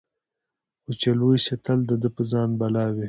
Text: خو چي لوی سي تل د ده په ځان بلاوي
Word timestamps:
خو 0.81 0.91
چي 0.99 1.09
لوی 1.19 1.37
سي 1.45 1.53
تل 1.65 1.79
د 1.89 1.91
ده 2.01 2.09
په 2.15 2.21
ځان 2.31 2.49
بلاوي 2.59 2.99